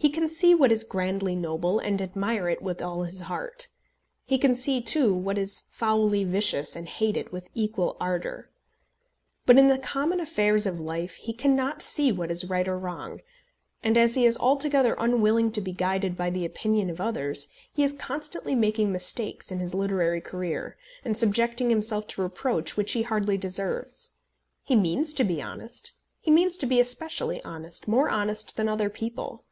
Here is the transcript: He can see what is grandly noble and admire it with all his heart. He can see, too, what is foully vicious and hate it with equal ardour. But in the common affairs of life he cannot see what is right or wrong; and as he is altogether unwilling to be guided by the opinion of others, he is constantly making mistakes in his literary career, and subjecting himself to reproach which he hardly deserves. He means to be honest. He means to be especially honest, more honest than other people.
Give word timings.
He 0.00 0.10
can 0.10 0.28
see 0.28 0.54
what 0.54 0.70
is 0.70 0.84
grandly 0.84 1.34
noble 1.34 1.80
and 1.80 2.00
admire 2.00 2.48
it 2.48 2.62
with 2.62 2.80
all 2.80 3.02
his 3.02 3.18
heart. 3.20 3.66
He 4.24 4.38
can 4.38 4.54
see, 4.54 4.80
too, 4.80 5.12
what 5.12 5.36
is 5.36 5.64
foully 5.72 6.22
vicious 6.22 6.76
and 6.76 6.88
hate 6.88 7.16
it 7.16 7.32
with 7.32 7.50
equal 7.52 7.96
ardour. 7.98 8.48
But 9.44 9.58
in 9.58 9.66
the 9.66 9.76
common 9.76 10.20
affairs 10.20 10.66
of 10.68 10.78
life 10.78 11.16
he 11.16 11.32
cannot 11.32 11.82
see 11.82 12.12
what 12.12 12.30
is 12.30 12.44
right 12.44 12.68
or 12.68 12.78
wrong; 12.78 13.20
and 13.82 13.98
as 13.98 14.14
he 14.14 14.24
is 14.24 14.38
altogether 14.38 14.94
unwilling 15.00 15.50
to 15.50 15.60
be 15.60 15.72
guided 15.72 16.16
by 16.16 16.30
the 16.30 16.44
opinion 16.44 16.90
of 16.90 17.00
others, 17.00 17.48
he 17.72 17.82
is 17.82 17.92
constantly 17.92 18.54
making 18.54 18.92
mistakes 18.92 19.50
in 19.50 19.58
his 19.58 19.74
literary 19.74 20.20
career, 20.20 20.76
and 21.04 21.16
subjecting 21.18 21.70
himself 21.70 22.06
to 22.06 22.22
reproach 22.22 22.76
which 22.76 22.92
he 22.92 23.02
hardly 23.02 23.36
deserves. 23.36 24.12
He 24.62 24.76
means 24.76 25.12
to 25.14 25.24
be 25.24 25.42
honest. 25.42 25.94
He 26.20 26.30
means 26.30 26.56
to 26.58 26.66
be 26.66 26.78
especially 26.78 27.42
honest, 27.42 27.88
more 27.88 28.08
honest 28.08 28.56
than 28.56 28.68
other 28.68 28.90
people. 28.90 29.44